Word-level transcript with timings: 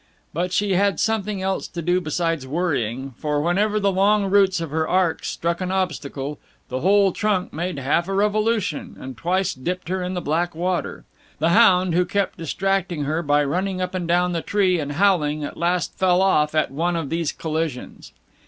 But 0.33 0.51
she 0.51 0.71
had 0.71 0.99
something 0.99 1.43
else 1.43 1.67
to 1.67 1.79
do 1.79 2.01
besides 2.01 2.47
worrying, 2.47 3.11
for 3.19 3.39
whenever 3.39 3.79
the 3.79 3.91
long 3.91 4.31
roots 4.31 4.59
of 4.59 4.71
her 4.71 4.87
ark 4.87 5.23
struck 5.23 5.61
an 5.61 5.71
obstacle, 5.71 6.39
the 6.69 6.79
whole 6.79 7.11
trunk 7.11 7.53
made 7.53 7.77
half 7.77 8.07
a 8.07 8.13
revolution, 8.15 8.97
and 8.99 9.15
twice 9.15 9.53
dipped 9.53 9.89
her 9.89 10.01
in 10.01 10.15
the 10.15 10.19
black 10.19 10.55
water. 10.55 11.05
The 11.37 11.49
hound, 11.49 11.93
who 11.93 12.05
kept 12.05 12.39
distracting 12.39 13.03
her 13.03 13.21
by 13.21 13.43
running 13.43 13.79
up 13.79 13.93
and 13.93 14.07
down 14.07 14.31
the 14.31 14.41
tree 14.41 14.79
and 14.79 14.93
howling, 14.93 15.43
at 15.43 15.55
last 15.55 15.99
fell 15.99 16.23
off 16.23 16.55
at 16.55 16.71
one 16.71 16.95
of 16.95 17.11
these 17.11 17.31
collisions. 17.31 18.11